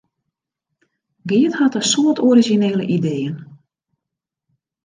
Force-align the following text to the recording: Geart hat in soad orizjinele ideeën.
Geart 1.29 1.55
hat 1.59 1.75
in 1.79 1.83
soad 1.91 2.17
orizjinele 2.27 2.85
ideeën. 2.97 3.35